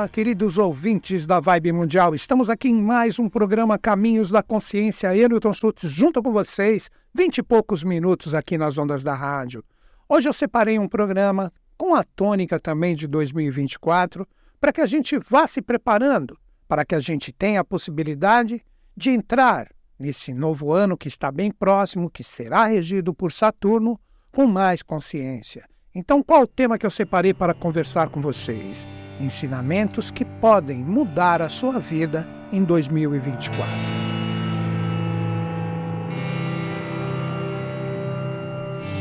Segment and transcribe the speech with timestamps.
[0.00, 2.14] Olá, queridos ouvintes da Vibe Mundial.
[2.14, 5.14] Estamos aqui em mais um programa Caminhos da Consciência.
[5.14, 9.62] Eu, Schultz, junto com vocês, vinte e poucos minutos aqui nas ondas da rádio.
[10.08, 14.26] Hoje eu separei um programa com a tônica também de 2024
[14.58, 16.34] para que a gente vá se preparando,
[16.66, 18.64] para que a gente tenha a possibilidade
[18.96, 24.00] de entrar nesse novo ano que está bem próximo, que será regido por Saturno,
[24.32, 25.68] com mais consciência.
[25.94, 28.86] Então, qual o tema que eu separei para conversar com vocês?
[29.20, 33.60] Ensinamentos que podem mudar a sua vida em 2024.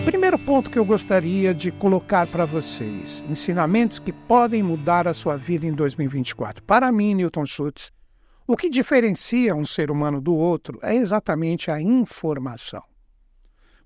[0.04, 5.38] Primeiro ponto que eu gostaria de colocar para vocês: ensinamentos que podem mudar a sua
[5.38, 6.64] vida em 2024.
[6.64, 7.90] Para mim, Newton Schultz,
[8.46, 12.84] o que diferencia um ser humano do outro é exatamente a informação.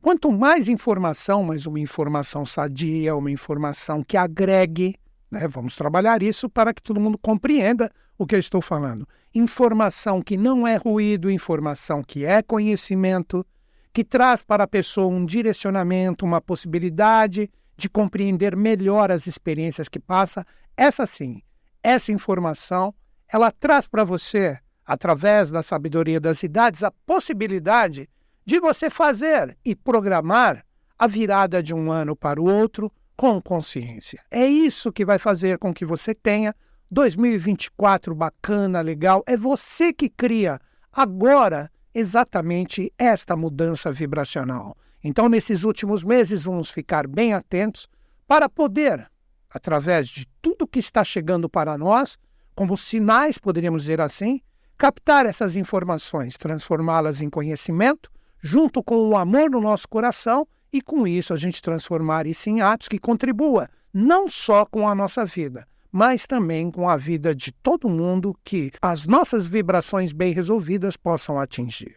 [0.01, 4.95] Quanto mais informação, mas uma informação sadia, uma informação que agregue,
[5.33, 5.47] né?
[5.47, 9.07] Vamos trabalhar isso para que todo mundo compreenda o que eu estou falando.
[9.33, 13.45] Informação que não é ruído, informação que é conhecimento,
[13.91, 19.99] que traz para a pessoa um direcionamento, uma possibilidade de compreender melhor as experiências que
[19.99, 20.45] passa.
[20.77, 21.41] Essa sim,
[21.81, 22.93] essa informação,
[23.27, 28.07] ela traz para você, através da sabedoria das idades, a possibilidade
[28.45, 30.63] de você fazer e programar
[30.99, 34.23] a virada de um ano para o outro com consciência.
[34.29, 36.55] É isso que vai fazer com que você tenha
[36.91, 39.23] 2024 bacana, legal.
[39.25, 40.59] É você que cria
[40.91, 44.75] agora exatamente esta mudança vibracional.
[45.03, 47.87] Então, nesses últimos meses, vamos ficar bem atentos
[48.27, 49.09] para poder,
[49.49, 52.17] através de tudo que está chegando para nós,
[52.55, 54.41] como sinais, poderíamos dizer assim,
[54.77, 61.07] captar essas informações, transformá-las em conhecimento, junto com o amor no nosso coração e com
[61.07, 65.67] isso a gente transformar isso em atos que contribua não só com a nossa vida,
[65.91, 71.39] mas também com a vida de todo mundo que as nossas vibrações bem resolvidas possam
[71.39, 71.95] atingir.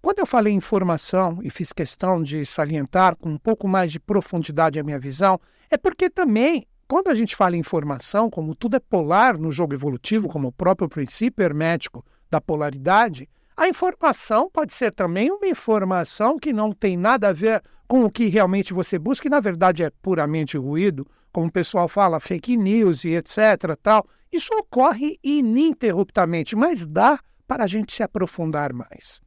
[0.00, 4.00] Quando eu falei em formação e fiz questão de salientar com um pouco mais de
[4.00, 5.38] profundidade a minha visão,
[5.70, 9.74] é porque também, quando a gente fala em formação, como tudo é polar no jogo
[9.74, 13.28] evolutivo, como o próprio princípio hermético da polaridade,
[13.60, 18.10] a informação pode ser também uma informação que não tem nada a ver com o
[18.10, 22.56] que realmente você busca, e na verdade é puramente ruído, como o pessoal fala, fake
[22.56, 23.76] news e etc.
[23.82, 24.08] tal.
[24.32, 29.20] Isso ocorre ininterruptamente, mas dá para a gente se aprofundar mais.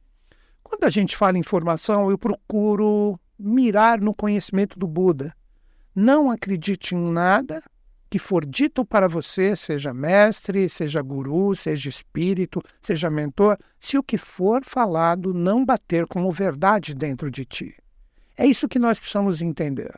[0.64, 5.32] Quando a gente fala em informação, eu procuro mirar no conhecimento do Buda.
[5.94, 7.62] Não acredite em nada
[8.08, 14.02] que for dito para você, seja mestre, seja guru, seja espírito, seja mentor, se o
[14.02, 17.74] que for falado não bater como verdade dentro de ti.
[18.36, 19.92] É isso que nós precisamos entender.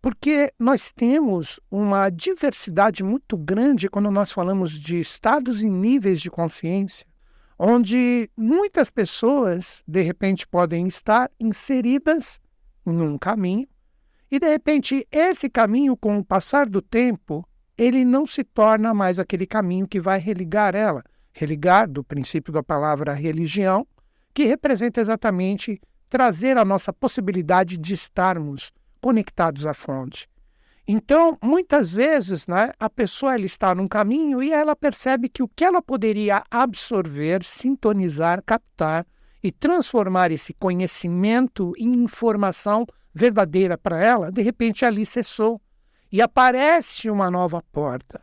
[0.00, 6.30] Porque nós temos uma diversidade muito grande quando nós falamos de estados e níveis de
[6.30, 7.06] consciência,
[7.58, 12.40] onde muitas pessoas, de repente, podem estar inseridas
[12.86, 13.66] em um caminho,
[14.34, 19.20] e de repente esse caminho, com o passar do tempo, ele não se torna mais
[19.20, 21.04] aquele caminho que vai religar ela.
[21.32, 23.86] Religar, do princípio da palavra religião,
[24.34, 25.80] que representa exatamente
[26.10, 30.28] trazer a nossa possibilidade de estarmos conectados à fonte.
[30.84, 35.48] Então, muitas vezes, né, a pessoa ela está num caminho e ela percebe que o
[35.48, 39.06] que ela poderia absorver, sintonizar, captar
[39.40, 42.84] e transformar esse conhecimento em informação
[43.14, 45.60] verdadeira para ela, de repente ali cessou
[46.10, 48.20] e aparece uma nova porta.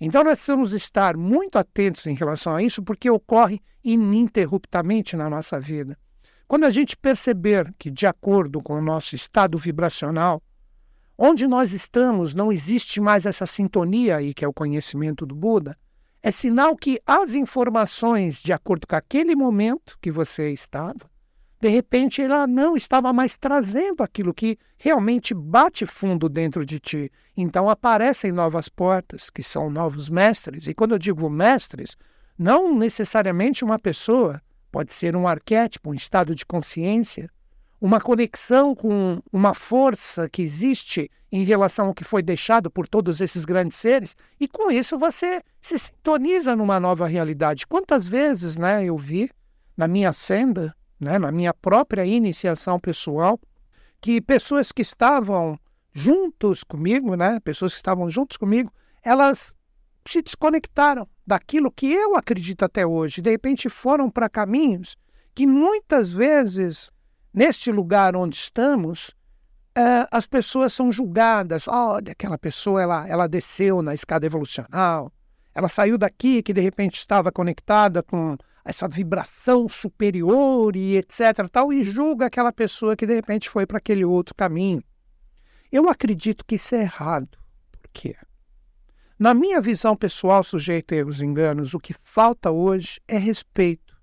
[0.00, 5.58] Então nós precisamos estar muito atentos em relação a isso, porque ocorre ininterruptamente na nossa
[5.58, 5.98] vida.
[6.46, 10.42] Quando a gente perceber que, de acordo com o nosso estado vibracional,
[11.16, 15.76] onde nós estamos não existe mais essa sintonia aí, que é o conhecimento do Buda,
[16.22, 21.10] é sinal que as informações, de acordo com aquele momento que você estava,
[21.60, 27.10] de repente ela não estava mais trazendo aquilo que realmente bate fundo dentro de ti.
[27.36, 30.66] Então aparecem novas portas, que são novos mestres.
[30.66, 31.96] E quando eu digo mestres,
[32.38, 34.40] não necessariamente uma pessoa,
[34.70, 37.28] pode ser um arquétipo, um estado de consciência,
[37.80, 43.20] uma conexão com uma força que existe em relação ao que foi deixado por todos
[43.20, 47.66] esses grandes seres, e com isso você se sintoniza numa nova realidade.
[47.66, 49.30] Quantas vezes né, eu vi
[49.76, 53.40] na minha senda né, na minha própria iniciação pessoal,
[54.00, 55.58] que pessoas que estavam
[55.92, 58.72] juntos comigo, né, pessoas que estavam juntos comigo,
[59.02, 59.56] elas
[60.06, 63.20] se desconectaram daquilo que eu acredito até hoje.
[63.20, 64.96] De repente foram para caminhos
[65.34, 66.90] que muitas vezes,
[67.32, 69.14] neste lugar onde estamos,
[69.74, 71.68] é, as pessoas são julgadas.
[71.68, 75.12] Olha, aquela pessoa ela, ela desceu na escada evolucional,
[75.54, 81.48] ela saiu daqui que de repente estava conectada com essa vibração superior e etc.
[81.50, 84.82] Tal, e julga aquela pessoa que de repente foi para aquele outro caminho.
[85.70, 87.38] Eu acredito que isso é errado.
[87.72, 88.16] Por quê?
[89.18, 93.96] Na minha visão pessoal, sujeito a erros e enganos, o que falta hoje é respeito.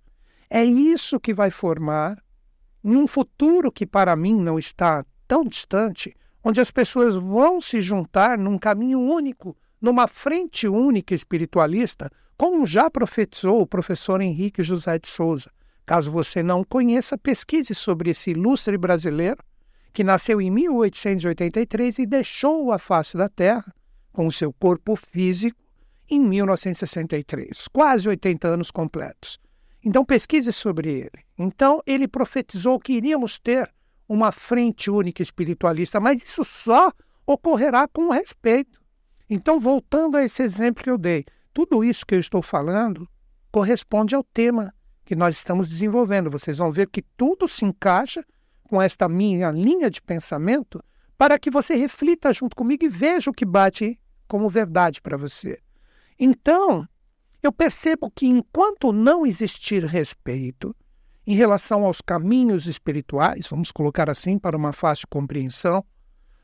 [0.50, 2.22] É isso que vai formar,
[2.84, 8.38] um futuro que para mim não está tão distante, onde as pessoas vão se juntar
[8.38, 15.08] num caminho único, numa frente única espiritualista, como já profetizou o professor Henrique José de
[15.08, 15.50] Souza.
[15.86, 19.38] Caso você não conheça, pesquise sobre esse ilustre brasileiro
[19.94, 23.74] que nasceu em 1883 e deixou a face da Terra
[24.12, 25.58] com o seu corpo físico
[26.10, 29.40] em 1963, quase 80 anos completos.
[29.84, 31.24] Então pesquise sobre ele.
[31.38, 33.72] Então ele profetizou que iríamos ter
[34.08, 36.92] uma frente única espiritualista, mas isso só
[37.26, 38.80] ocorrerá com respeito.
[39.30, 41.26] Então, voltando a esse exemplo que eu dei,
[41.56, 43.08] tudo isso que eu estou falando
[43.50, 44.76] corresponde ao tema
[45.06, 46.30] que nós estamos desenvolvendo.
[46.30, 48.26] Vocês vão ver que tudo se encaixa
[48.66, 50.84] com esta minha linha de pensamento
[51.18, 53.98] para que você reflita junto comigo e veja o que bate
[54.28, 55.58] como verdade para você.
[56.20, 56.86] Então,
[57.42, 60.76] eu percebo que enquanto não existir respeito
[61.26, 65.86] em relação aos caminhos espirituais, vamos colocar assim para uma fácil compreensão,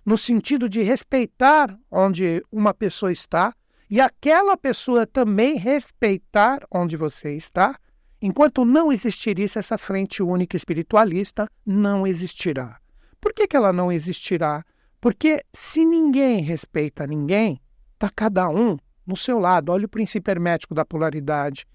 [0.05, 3.53] no sentido de respeitar onde uma pessoa está
[3.91, 7.77] e aquela pessoa também respeitar onde você está,
[8.21, 12.79] enquanto não existir isso, essa frente única espiritualista não existirá.
[13.19, 14.63] Por que, que ela não existirá?
[15.01, 17.61] Porque se ninguém respeita ninguém,
[17.95, 19.73] está cada um no seu lado.
[19.73, 21.67] Olha o princípio hermético da polaridade.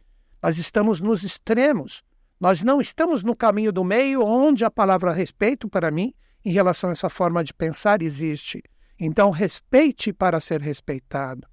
[0.43, 2.03] Nós estamos nos extremos.
[2.41, 6.89] Nós não estamos no caminho do meio, onde a palavra respeito, para mim, em relação
[6.89, 8.63] a essa forma de pensar, existe.
[8.99, 11.47] Então, respeite para ser respeitado.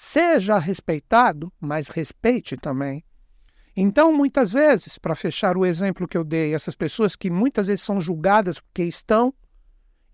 [0.00, 3.04] Seja respeitado, mas respeite também.
[3.76, 7.84] Então, muitas vezes, para fechar o exemplo que eu dei, essas pessoas que muitas vezes
[7.84, 9.34] são julgadas porque estão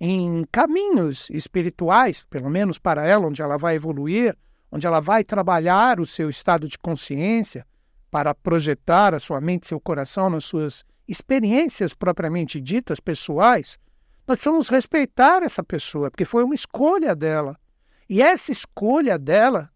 [0.01, 4.35] em caminhos espirituais, pelo menos para ela, onde ela vai evoluir,
[4.73, 7.67] onde ela vai trabalhar o seu estado de consciência
[8.11, 13.79] para projetar a sua mente, seu coração nas suas experiências propriamente ditas, pessoais,
[14.27, 17.61] nós precisamos respeitar essa pessoa, porque foi uma escolha dela.
[18.09, 19.71] E essa escolha dela,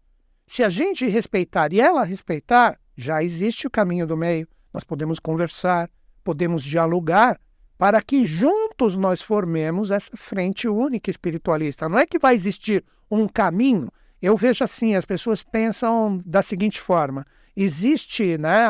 [0.49, 4.47] se a gente respeitar e ela respeitar, já existe o caminho do meio.
[4.73, 5.87] Nós podemos conversar,
[6.23, 7.39] podemos dialogar
[7.77, 11.87] para que juntos nós formemos essa frente única espiritualista.
[11.87, 13.91] Não é que vai existir um caminho.
[14.19, 18.65] Eu vejo assim, as pessoas pensam da seguinte forma: existe né,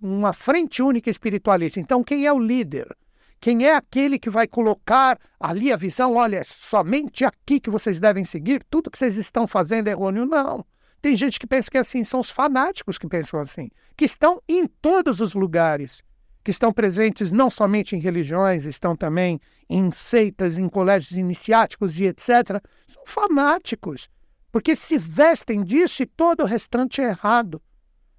[0.00, 1.80] uma frente única espiritualista.
[1.80, 2.96] Então, quem é o líder?
[3.40, 6.14] Quem é aquele que vai colocar ali a visão?
[6.14, 10.24] Olha, é somente aqui que vocês devem seguir, tudo que vocês estão fazendo é errôneo?
[10.24, 10.64] Não.
[11.00, 14.42] Tem gente que pensa que é assim, são os fanáticos que pensam assim, que estão
[14.48, 16.02] em todos os lugares
[16.48, 22.06] que estão presentes não somente em religiões, estão também em seitas, em colégios iniciáticos e
[22.06, 24.08] etc., são fanáticos,
[24.50, 27.60] porque se vestem disso e todo o restante é errado.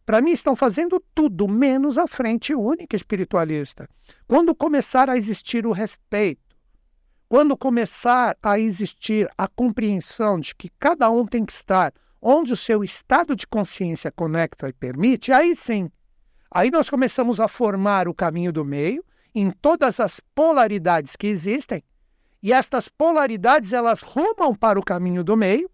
[0.05, 3.89] Para mim, estão fazendo tudo menos a frente única espiritualista.
[4.27, 6.55] Quando começar a existir o respeito,
[7.27, 12.57] quando começar a existir a compreensão de que cada um tem que estar onde o
[12.57, 15.90] seu estado de consciência conecta e permite, aí sim
[16.52, 19.04] Aí nós começamos a formar o caminho do meio
[19.35, 21.83] em todas as polaridades que existem,
[22.42, 25.69] e estas polaridades elas rumam para o caminho do meio,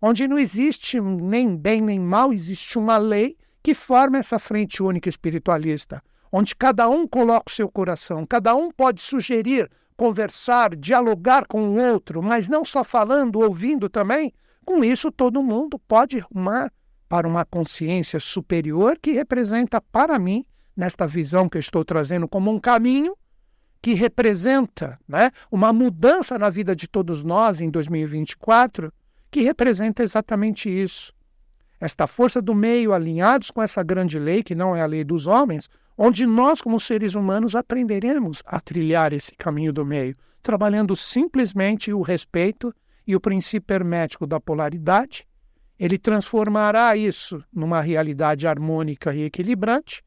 [0.00, 5.08] onde não existe nem bem nem mal, existe uma lei que forma essa frente única
[5.08, 6.00] espiritualista,
[6.30, 11.76] onde cada um coloca o seu coração, cada um pode sugerir, conversar, dialogar com o
[11.76, 14.32] outro, mas não só falando, ouvindo também.
[14.64, 16.72] Com isso, todo mundo pode rumar
[17.08, 20.44] para uma consciência superior que representa para mim,
[20.76, 23.16] nesta visão que eu estou trazendo como um caminho,
[23.80, 28.92] que representa né, uma mudança na vida de todos nós em 2024,
[29.30, 31.12] que representa exatamente isso.
[31.78, 35.26] Esta força do meio, alinhados com essa grande lei, que não é a lei dos
[35.26, 35.68] homens,
[35.98, 42.00] onde nós, como seres humanos, aprenderemos a trilhar esse caminho do meio, trabalhando simplesmente o
[42.00, 42.74] respeito
[43.06, 45.26] e o princípio hermético da polaridade,
[45.78, 50.02] ele transformará isso numa realidade harmônica e equilibrante,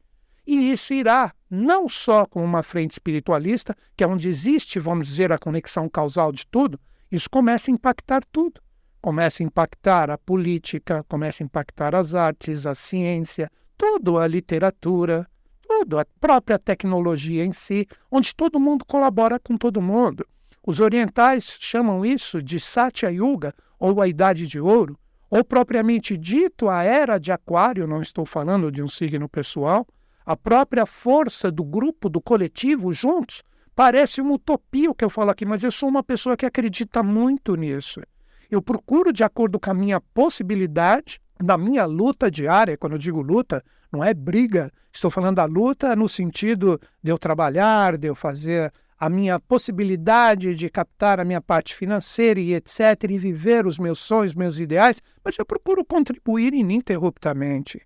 [0.46, 5.30] e isso irá não só com uma frente espiritualista, que é onde existe, vamos dizer,
[5.30, 8.60] a conexão causal de tudo, isso começa a impactar tudo.
[9.00, 15.26] Começa a impactar a política, começa a impactar as artes, a ciência, tudo, a literatura,
[15.62, 20.26] tudo, a própria tecnologia em si, onde todo mundo colabora com todo mundo.
[20.68, 24.98] Os orientais chamam isso de Satya Yuga, ou a Idade de Ouro,
[25.30, 29.86] ou propriamente dito, a era de Aquário, não estou falando de um signo pessoal,
[30.26, 33.42] a própria força do grupo, do coletivo juntos,
[33.74, 37.02] parece uma utopia o que eu falo aqui, mas eu sou uma pessoa que acredita
[37.02, 38.02] muito nisso.
[38.50, 43.22] Eu procuro, de acordo com a minha possibilidade, na minha luta diária, quando eu digo
[43.22, 48.14] luta, não é briga, estou falando da luta no sentido de eu trabalhar, de eu
[48.14, 53.78] fazer a minha possibilidade de captar a minha parte financeira e etc., e viver os
[53.78, 57.80] meus sonhos, meus ideais, mas eu procuro contribuir ininterruptamente.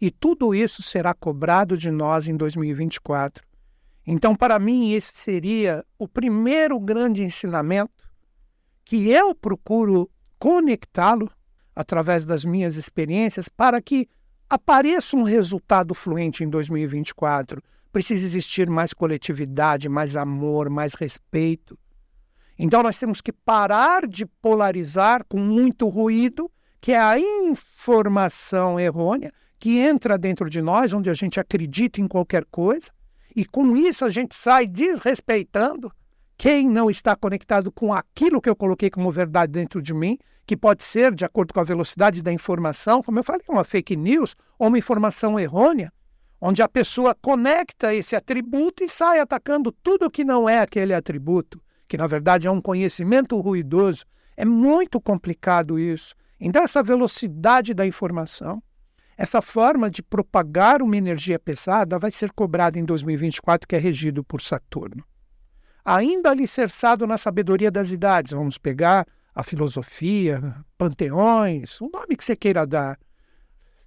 [0.00, 3.44] E tudo isso será cobrado de nós em 2024.
[4.06, 8.10] Então, para mim, esse seria o primeiro grande ensinamento
[8.84, 11.30] que eu procuro conectá-lo
[11.74, 14.08] através das minhas experiências para que
[14.48, 17.62] apareça um resultado fluente em 2024.
[17.94, 21.78] Precisa existir mais coletividade, mais amor, mais respeito.
[22.58, 29.32] Então nós temos que parar de polarizar com muito ruído, que é a informação errônea
[29.60, 32.90] que entra dentro de nós, onde a gente acredita em qualquer coisa,
[33.34, 35.92] e com isso a gente sai desrespeitando
[36.36, 40.56] quem não está conectado com aquilo que eu coloquei como verdade dentro de mim, que
[40.56, 44.34] pode ser, de acordo com a velocidade da informação, como eu falei, uma fake news
[44.58, 45.92] ou uma informação errônea,
[46.40, 51.62] onde a pessoa conecta esse atributo e sai atacando tudo que não é aquele atributo,
[51.88, 54.04] que na verdade é um conhecimento ruidoso.
[54.36, 56.14] É muito complicado isso.
[56.40, 58.62] Então, essa velocidade da informação,
[59.16, 64.24] essa forma de propagar uma energia pesada vai ser cobrada em 2024, que é regido
[64.24, 65.04] por Saturno.
[65.84, 72.34] Ainda alicerçado na sabedoria das idades, vamos pegar a filosofia, panteões, o nome que você
[72.34, 72.98] queira dar,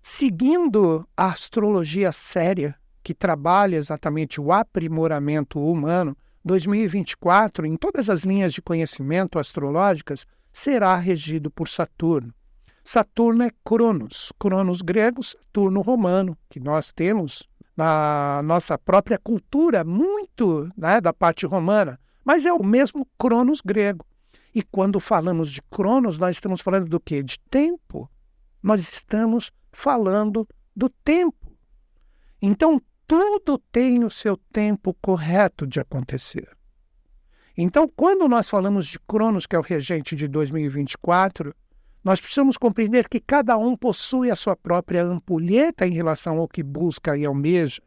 [0.10, 2.74] seguindo a astrologia séria,
[3.04, 10.96] que trabalha exatamente o aprimoramento humano, 2024, em todas as linhas de conhecimento astrológicas, será
[10.96, 12.34] regido por Saturno.
[12.86, 17.44] Saturno é Cronos, Cronos grego, Saturno romano, que nós temos
[17.76, 24.06] na nossa própria cultura, muito né, da parte romana, mas é o mesmo Cronos grego.
[24.56, 27.22] E quando falamos de Cronos, nós estamos falando do quê?
[27.22, 28.10] De tempo.
[28.64, 31.56] Nós estamos falando do tempo.
[32.42, 36.50] Então, tudo tem o seu tempo correto de acontecer.
[37.56, 41.56] Então, quando nós falamos de Cronos, que é o regente de 2024,
[42.04, 46.64] nós precisamos compreender que cada um possui a sua própria ampulheta em relação ao que
[46.64, 47.80] busca e almeja.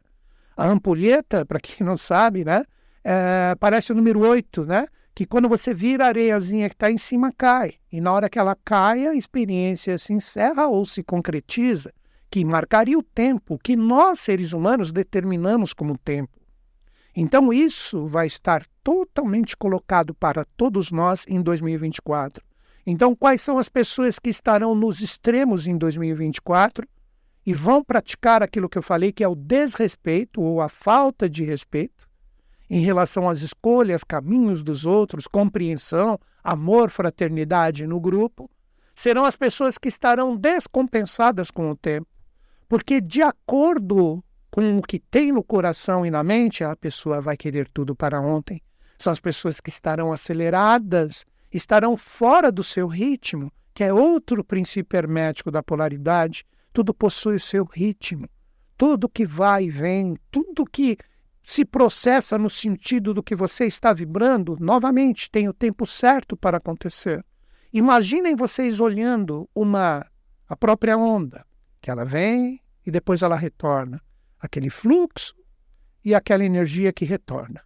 [0.55, 2.63] A ampulheta, para quem não sabe, né,
[3.03, 4.87] é, parece o número 8, né?
[5.13, 7.73] Que quando você vira a areiazinha que está em cima, cai.
[7.91, 11.93] E na hora que ela cai, a experiência se encerra ou se concretiza,
[12.29, 16.39] que marcaria o tempo que nós, seres humanos, determinamos como tempo.
[17.13, 22.43] Então, isso vai estar totalmente colocado para todos nós em 2024.
[22.87, 26.87] Então, quais são as pessoas que estarão nos extremos em 2024
[27.45, 31.43] e vão praticar aquilo que eu falei, que é o desrespeito ou a falta de
[31.43, 32.09] respeito?
[32.73, 38.49] Em relação às escolhas, caminhos dos outros, compreensão, amor, fraternidade no grupo,
[38.95, 42.07] serão as pessoas que estarão descompensadas com o tempo.
[42.69, 47.35] Porque, de acordo com o que tem no coração e na mente, a pessoa vai
[47.35, 48.61] querer tudo para ontem.
[48.97, 54.97] São as pessoas que estarão aceleradas, estarão fora do seu ritmo, que é outro princípio
[54.97, 56.45] hermético da polaridade.
[56.71, 58.29] Tudo possui o seu ritmo.
[58.77, 60.97] Tudo que vai e vem, tudo que
[61.51, 66.55] se processa no sentido do que você está vibrando, novamente tem o tempo certo para
[66.55, 67.25] acontecer.
[67.73, 70.05] Imaginem vocês olhando uma
[70.47, 71.45] a própria onda,
[71.81, 74.01] que ela vem e depois ela retorna,
[74.39, 75.35] aquele fluxo
[76.05, 77.61] e aquela energia que retorna.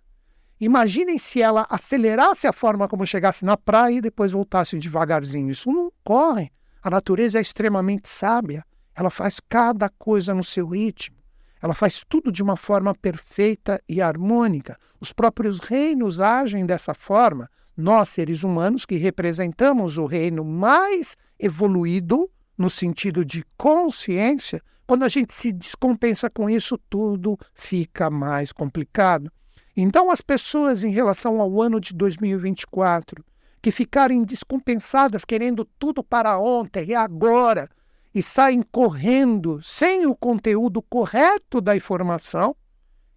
[0.60, 5.51] Imaginem se ela acelerasse a forma como chegasse na praia e depois voltasse devagarzinho.
[5.51, 6.51] Isso não ocorre.
[6.82, 8.65] A natureza é extremamente sábia.
[8.96, 11.18] Ela faz cada coisa no seu ritmo.
[11.66, 14.78] Ela faz tudo de uma forma perfeita e harmônica.
[15.02, 17.50] Os próprios reinos agem dessa forma.
[17.76, 25.10] Nós, seres humanos, que representamos o reino mais evoluído, no sentido de consciência, quando a
[25.10, 29.32] gente se descompensa com isso, tudo fica mais complicado.
[29.76, 33.26] Então, as pessoas, em relação ao ano de 2024,
[33.60, 37.68] que ficarem descompensadas, querendo tudo para ontem e agora,
[38.16, 42.56] e saem correndo sem o conteúdo correto da informação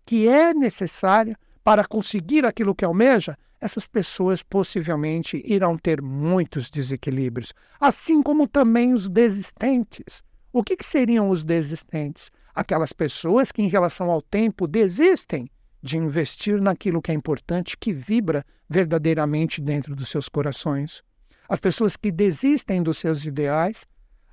[0.04, 7.52] que é necessária para conseguir aquilo que almeja, essas pessoas possivelmente irão ter muitos desequilíbrios,
[7.78, 10.24] assim como também os desistentes.
[10.52, 12.30] O que, que seriam os desistentes?
[12.54, 15.48] Aquelas pessoas que, em relação ao tempo, desistem
[15.80, 21.02] de investir naquilo que é importante, que vibra verdadeiramente dentro dos seus corações.
[21.48, 23.86] As pessoas que desistem dos seus ideais,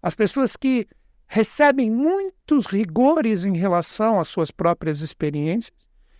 [0.06, 0.88] as pessoas que
[1.26, 5.76] recebem muitos rigores em relação às suas próprias experiências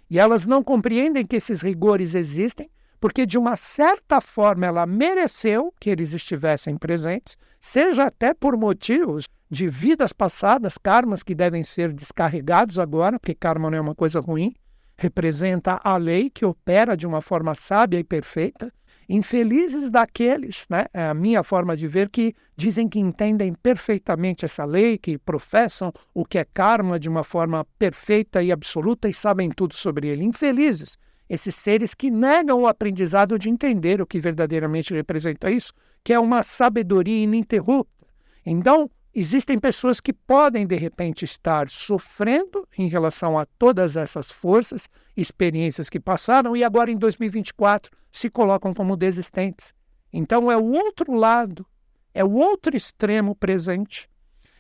[0.10, 2.68] e elas não compreendem que esses rigores existem
[3.00, 9.30] porque de uma certa forma ela mereceu que eles estivessem presentes, seja até por motivos
[9.52, 14.20] de vidas passadas, karmas que devem ser descarregados agora, porque karma não é uma coisa
[14.20, 14.56] ruim,
[14.98, 18.74] representa a lei que opera de uma forma sábia e perfeita.
[19.08, 24.66] Infelizes daqueles, né, é a minha forma de ver, que dizem que entendem perfeitamente essa
[24.66, 29.50] lei, que professam o que é karma de uma forma perfeita e absoluta e sabem
[29.50, 30.24] tudo sobre ele.
[30.24, 30.98] Infelizes
[31.30, 36.20] esses seres que negam o aprendizado de entender o que verdadeiramente representa isso, que é
[36.20, 38.08] uma sabedoria ininterrupta.
[38.46, 44.90] Então, existem pessoas que podem, de repente, estar sofrendo em relação a todas essas forças,
[45.16, 49.74] experiências que passaram e agora, em 2024, se colocam como desistentes.
[50.12, 51.66] Então, é o outro lado,
[52.14, 54.10] é o outro extremo presente.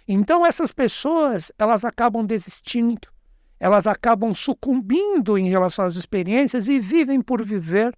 [0.07, 3.13] Então, essas pessoas, elas acabam desistindo
[3.59, 7.95] elas acabam sucumbindo em relação às experiências e vivem por viver.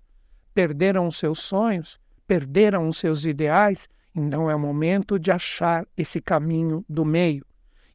[0.53, 6.19] Perderam os seus sonhos, perderam os seus ideais, então é o momento de achar esse
[6.19, 7.45] caminho do meio.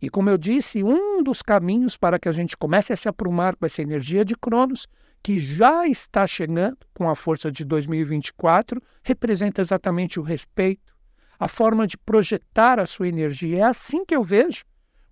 [0.01, 3.57] E como eu disse, um dos caminhos para que a gente comece a se aprumar
[3.57, 4.87] com essa energia de Cronos,
[5.23, 10.93] que já está chegando com a força de 2024, representa exatamente o respeito,
[11.39, 13.59] a forma de projetar a sua energia.
[13.59, 14.65] É assim que eu vejo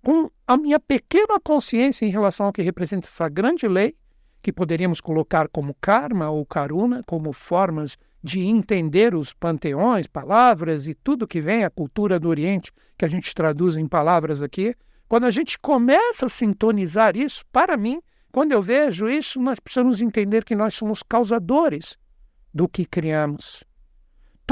[0.03, 3.95] com a minha pequena consciência em relação ao que representa essa grande lei,
[4.41, 10.93] que poderíamos colocar como karma ou karuna, como formas de entender os panteões, palavras e
[10.93, 14.75] tudo que vem, a cultura do Oriente, que a gente traduz em palavras aqui,
[15.07, 18.01] quando a gente começa a sintonizar isso, para mim,
[18.31, 21.97] quando eu vejo isso, nós precisamos entender que nós somos causadores
[22.53, 23.63] do que criamos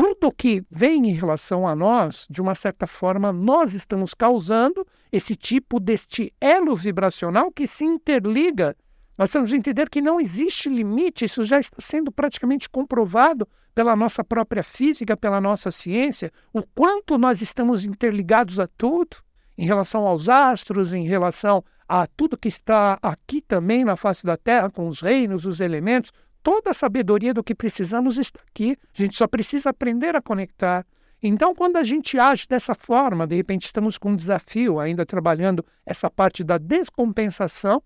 [0.02, 5.36] tudo que vem em relação a nós, de uma certa forma, nós estamos causando esse
[5.36, 8.78] tipo deste elo vibracional que se interliga.
[9.20, 13.94] Nós temos que entender que não existe limite, isso já está sendo praticamente comprovado pela
[13.94, 19.18] nossa própria física, pela nossa ciência, o quanto nós estamos interligados a tudo,
[19.58, 24.38] em relação aos astros, em relação a tudo que está aqui também na face da
[24.38, 28.78] Terra, com os reinos, os elementos, toda a sabedoria do que precisamos está aqui.
[28.98, 30.86] A gente só precisa aprender a conectar.
[31.22, 35.66] Então, quando a gente age dessa forma, de repente estamos com um desafio, ainda trabalhando
[35.86, 37.84] essa parte da descompensação,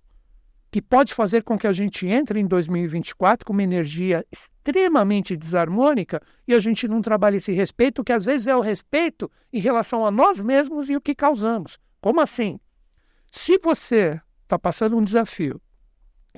[0.73, 6.19] que pode fazer com que a gente entre em 2024 com uma energia extremamente desarmônica
[6.47, 10.03] e a gente não trabalhe esse respeito, que às vezes é o respeito em relação
[10.03, 11.77] a nós mesmos e o que causamos.
[12.01, 12.59] Como assim?
[13.29, 15.61] Se você está passando um desafio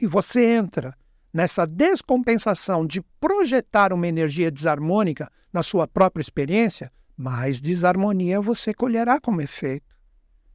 [0.02, 0.94] e você entra
[1.34, 9.18] nessa descompensação de projetar uma energia desarmônica na sua própria experiência, mais desarmonia você colherá
[9.18, 9.96] como efeito.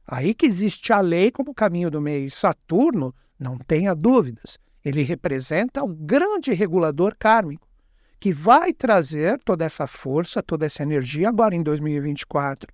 [0.05, 2.29] Aí que existe a lei como caminho do meio.
[2.29, 7.67] Saturno, não tenha dúvidas, ele representa um grande regulador kármico
[8.19, 12.71] que vai trazer toda essa força, toda essa energia agora em 2024.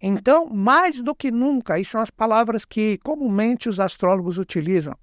[0.00, 4.94] Então, mais do que nunca, aí são as palavras que comumente os astrólogos utilizam.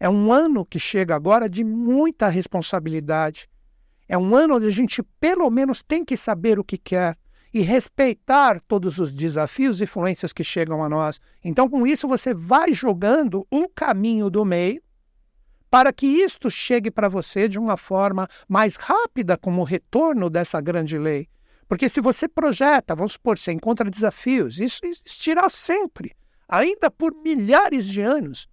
[0.00, 3.48] É um ano que chega agora de muita responsabilidade.
[4.08, 7.18] É um ano onde a gente, pelo menos, tem que saber o que quer
[7.52, 11.20] e respeitar todos os desafios e influências que chegam a nós.
[11.44, 14.82] Então, com isso, você vai jogando o caminho do meio
[15.70, 20.98] para que isto chegue para você de uma forma mais rápida, como retorno dessa grande
[20.98, 21.28] lei.
[21.68, 26.16] Porque se você projeta, vamos supor, você encontra desafios, isso existirá sempre,
[26.48, 28.48] ainda por milhares de anos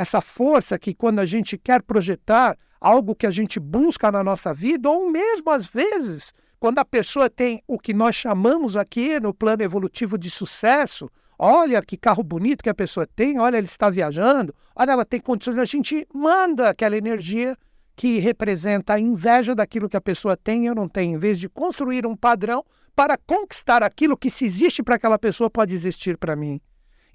[0.00, 4.54] essa força que quando a gente quer projetar algo que a gente busca na nossa
[4.54, 9.32] vida, ou mesmo às vezes, quando a pessoa tem o que nós chamamos aqui no
[9.32, 13.88] plano evolutivo de sucesso, olha que carro bonito que a pessoa tem, olha, ele está
[13.88, 17.56] viajando, olha, ela tem condições, a gente manda aquela energia
[17.96, 21.40] que representa a inveja daquilo que a pessoa tem e eu não tenho, em vez
[21.40, 22.62] de construir um padrão
[22.94, 26.60] para conquistar aquilo que se existe para aquela pessoa pode existir para mim.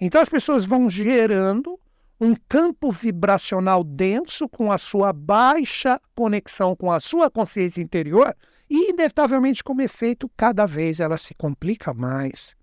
[0.01, 1.79] Então as pessoas vão gerando
[2.19, 8.35] um campo vibracional denso com a sua baixa conexão com a sua consciência interior
[8.69, 12.55] e, inevitavelmente, como efeito, cada vez ela se complica mais.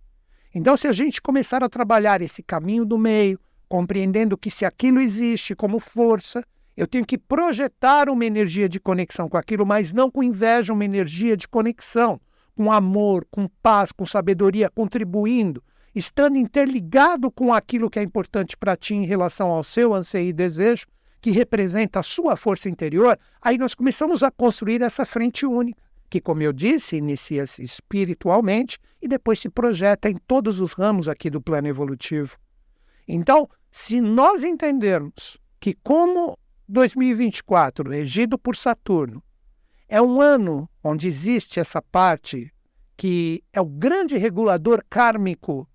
[0.54, 3.38] Então, se a gente começar a trabalhar esse caminho do meio,
[3.68, 6.44] compreendendo que se aquilo existe como força,
[6.76, 10.84] eu tenho que projetar uma energia de conexão com aquilo, mas não com inveja, uma
[10.84, 12.20] energia de conexão,
[12.54, 15.62] com amor, com paz, com sabedoria, contribuindo,
[15.94, 20.32] estando interligado com aquilo que é importante para ti em relação ao seu anseio e
[20.32, 20.86] desejo,
[21.20, 25.80] que representa a sua força interior, aí nós começamos a construir essa frente única,
[26.12, 31.30] que, como eu disse, inicia-se espiritualmente e depois se projeta em todos os ramos aqui
[31.30, 32.36] do plano evolutivo.
[33.08, 39.24] Então, se nós entendermos que, como 2024, regido por Saturno,
[39.88, 42.52] é um ano onde existe essa parte
[42.94, 45.66] que é o grande regulador kármico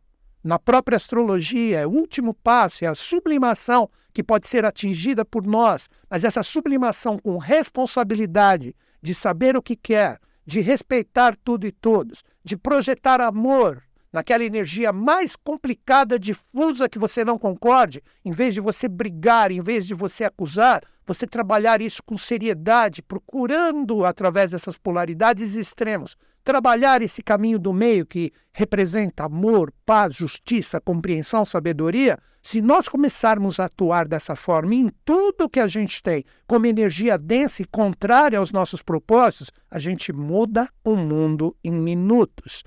[0.43, 5.47] na própria astrologia, é o último passo, é a sublimação que pode ser atingida por
[5.47, 11.72] nós, mas essa sublimação com responsabilidade de saber o que quer, de respeitar tudo e
[11.74, 13.84] todos, de projetar amor
[14.18, 19.62] naquela energia mais complicada, difusa que você não concorde, em vez de você brigar, em
[19.62, 27.02] vez de você acusar, você trabalhar isso com seriedade, procurando através dessas polaridades extremos trabalhar
[27.02, 33.66] esse caminho do meio que representa amor, paz, justiça, compreensão, sabedoria, se nós começarmos a
[33.66, 38.54] atuar dessa forma em tudo que a gente tem, como energia densa e contrária aos
[38.54, 42.64] nossos propósitos, a gente muda o mundo em minutos.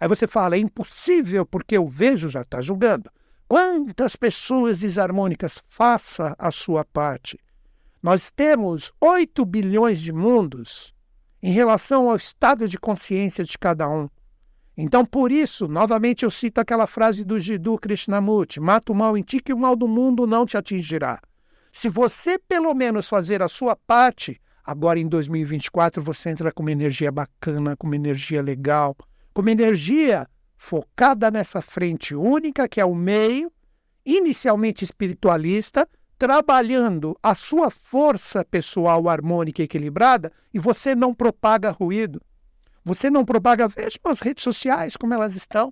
[0.00, 3.10] Aí você fala, é impossível porque eu vejo já está julgando.
[3.46, 5.62] Quantas pessoas desarmônicas?
[5.66, 7.38] Faça a sua parte.
[8.02, 10.94] Nós temos 8 bilhões de mundos
[11.42, 14.08] em relação ao estado de consciência de cada um.
[14.76, 19.22] Então, por isso, novamente eu cito aquela frase do Jiddu Krishnamurti: mata o mal em
[19.22, 21.20] ti que o mal do mundo não te atingirá.
[21.70, 26.72] Se você pelo menos fazer a sua parte, agora em 2024 você entra com uma
[26.72, 28.96] energia bacana, com uma energia legal,
[29.32, 33.50] com energia focada nessa frente única que é o meio,
[34.04, 35.88] inicialmente espiritualista,
[36.18, 42.20] trabalhando a sua força pessoal harmônica e equilibrada e você não propaga ruído.
[42.84, 45.70] Você não propaga, vejam as redes sociais como elas estão.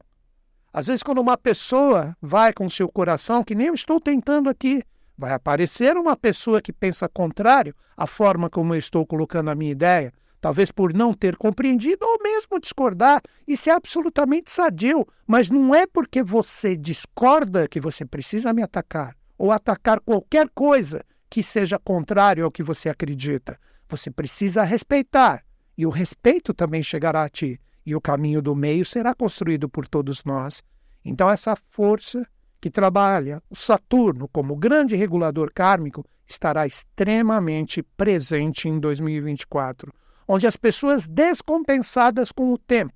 [0.72, 4.82] Às vezes, quando uma pessoa vai com seu coração, que nem eu estou tentando aqui,
[5.16, 9.72] vai aparecer uma pessoa que pensa contrário à forma como eu estou colocando a minha
[9.72, 13.22] ideia, talvez por não ter compreendido ou mesmo discordar.
[13.46, 19.16] Isso é absolutamente sadio, mas não é porque você discorda que você precisa me atacar
[19.36, 23.58] ou atacar qualquer coisa que seja contrário ao que você acredita.
[23.88, 25.44] Você precisa respeitar,
[25.76, 29.86] e o respeito também chegará a ti, e o caminho do meio será construído por
[29.86, 30.62] todos nós.
[31.04, 32.26] Então, essa força
[32.60, 39.92] que trabalha o Saturno como grande regulador kármico estará extremamente presente em 2024,
[40.28, 42.92] onde as pessoas descompensadas com o tempo,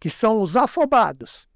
[0.00, 1.48] que são os afobados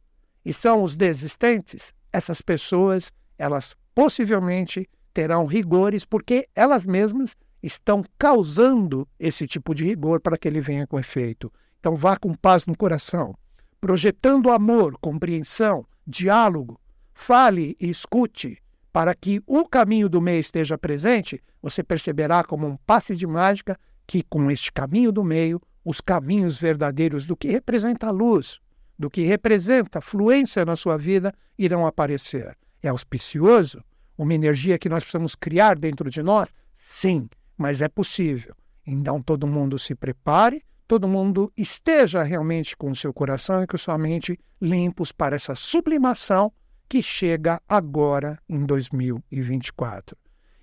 [0.44, 9.06] e são os desistentes, essas pessoas elas possivelmente terão rigores, porque elas mesmas estão causando
[9.18, 11.52] esse tipo de rigor para que ele venha com efeito.
[11.78, 13.34] Então vá com paz no coração,
[13.80, 16.80] projetando amor, compreensão, diálogo,
[17.12, 22.76] fale e escute, para que o caminho do meio esteja presente, você perceberá como um
[22.76, 23.78] passe de mágica
[24.10, 28.58] que com este caminho do meio, os caminhos verdadeiros do que representa a luz,
[28.98, 32.58] do que representa a fluência na sua vida, irão aparecer.
[32.82, 33.80] É auspicioso?
[34.18, 36.52] Uma energia que nós precisamos criar dentro de nós?
[36.74, 38.52] Sim, mas é possível.
[38.84, 43.78] Então todo mundo se prepare, todo mundo esteja realmente com o seu coração e com
[43.78, 46.52] sua mente limpos para essa sublimação
[46.88, 50.16] que chega agora em 2024.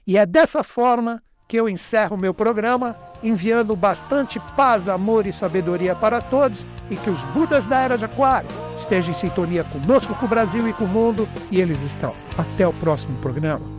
[0.06, 5.96] E é dessa forma que eu encerro meu programa, enviando bastante paz, amor e sabedoria
[5.96, 10.26] para todos e que os Budas da Era de Aquário estejam em sintonia conosco, com
[10.26, 12.14] o Brasil e com o mundo, e eles estão.
[12.38, 13.77] Até o próximo programa.